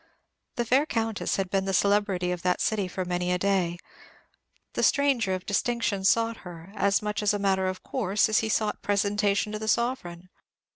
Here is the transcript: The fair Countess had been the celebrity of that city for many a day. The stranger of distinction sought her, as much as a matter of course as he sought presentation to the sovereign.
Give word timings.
The 0.55 0.65
fair 0.65 0.87
Countess 0.87 1.35
had 1.35 1.51
been 1.51 1.65
the 1.65 1.75
celebrity 1.75 2.31
of 2.31 2.41
that 2.41 2.59
city 2.59 2.87
for 2.87 3.05
many 3.05 3.31
a 3.31 3.37
day. 3.37 3.77
The 4.73 4.81
stranger 4.81 5.35
of 5.35 5.45
distinction 5.45 6.05
sought 6.05 6.37
her, 6.37 6.71
as 6.75 7.03
much 7.03 7.21
as 7.21 7.35
a 7.35 7.37
matter 7.37 7.67
of 7.67 7.83
course 7.83 8.27
as 8.27 8.39
he 8.39 8.49
sought 8.49 8.81
presentation 8.81 9.51
to 9.51 9.59
the 9.59 9.67
sovereign. 9.67 10.29